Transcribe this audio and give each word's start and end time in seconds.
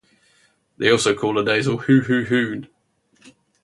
They 0.77 0.89
also 0.89 1.13
call 1.13 1.37
a 1.37 1.43
nasal 1.43 1.77
"hoo-hoo-hoon". 1.77 2.67